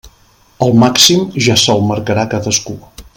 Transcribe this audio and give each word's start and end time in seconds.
El 0.67 0.73
màxim 0.83 1.21
ja 1.49 1.59
se'l 1.65 1.85
marcarà 1.93 2.25
cadascú. 2.33 2.79